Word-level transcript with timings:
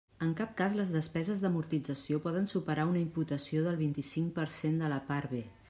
En 0.25 0.29
cap 0.37 0.53
cas 0.61 0.77
les 0.77 0.93
despeses 0.95 1.43
d'amortització 1.43 2.21
poden 2.25 2.49
superar 2.55 2.87
una 2.95 3.03
imputació 3.03 3.65
del 3.69 3.81
vint-i-cinc 3.85 4.35
per 4.39 4.51
cent 4.59 4.85
de 4.85 4.91
la 4.95 5.03
Part 5.13 5.33
B. 5.37 5.45